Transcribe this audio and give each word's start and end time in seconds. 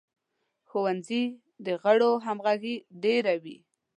د 0.03 0.03
ښوونځي 0.69 1.23
د 1.65 1.67
غړو 1.81 2.11
همغږي 2.25 2.75
ډیره 3.03 3.33
وي. 3.43 3.57